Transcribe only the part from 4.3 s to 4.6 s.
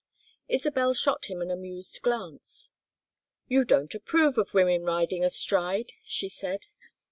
of